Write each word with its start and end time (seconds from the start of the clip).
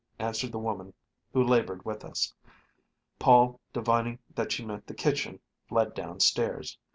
answered 0.17 0.51
the 0.51 0.57
woman 0.57 0.95
who 1.31 1.43
labored 1.43 1.85
with 1.85 2.03
us. 2.03 2.33
Paul, 3.19 3.59
divining 3.71 4.17
that 4.33 4.51
she 4.51 4.65
meant 4.65 4.87
the 4.87 4.95
kitchen, 4.95 5.39
fled 5.69 5.93
down 5.93 6.19
stairs. 6.21 6.79